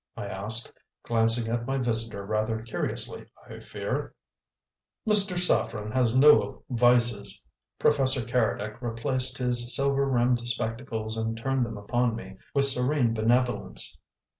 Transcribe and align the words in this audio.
I 0.17 0.25
asked, 0.25 0.73
glancing 1.03 1.47
at 1.49 1.67
my 1.67 1.77
visitor 1.77 2.25
rather 2.25 2.63
curiously, 2.63 3.27
I 3.47 3.59
fear. 3.59 4.15
"Mr. 5.07 5.37
Saffren 5.37 5.91
has 5.91 6.17
no 6.17 6.63
vices." 6.71 7.45
Professor 7.77 8.21
Keredec 8.21 8.81
replaced 8.81 9.37
his 9.37 9.75
silver 9.75 10.09
rimmed 10.09 10.39
spectacles 10.39 11.17
and 11.17 11.37
turned 11.37 11.67
them 11.67 11.77
upon 11.77 12.15
me 12.15 12.37
with 12.55 12.65
serene 12.65 13.13
benevolence. 13.13 14.01